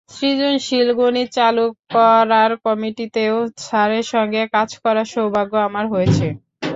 [0.11, 1.65] সৃজনশীল গণিত চালু
[1.93, 6.27] করার কমিটিতেও স্যারের সঙ্গে কাজ করার সৌভাগ্য আমার হয়েছে।